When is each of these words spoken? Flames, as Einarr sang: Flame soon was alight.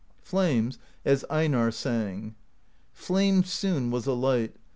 Flames, 0.23 0.79
as 1.05 1.23
Einarr 1.29 1.71
sang: 1.71 2.33
Flame 2.91 3.43
soon 3.43 3.91
was 3.91 4.07
alight. 4.07 4.55